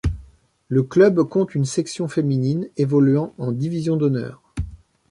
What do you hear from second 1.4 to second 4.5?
une section féminine évoluant en Division d'Honneur.